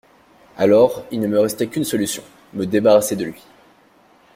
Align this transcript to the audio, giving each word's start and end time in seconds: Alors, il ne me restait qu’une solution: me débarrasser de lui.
Alors, 0.57 1.05
il 1.11 1.19
ne 1.19 1.27
me 1.27 1.39
restait 1.39 1.67
qu’une 1.67 1.83
solution: 1.83 2.23
me 2.53 2.65
débarrasser 2.65 3.15
de 3.15 3.25
lui. 3.25 3.43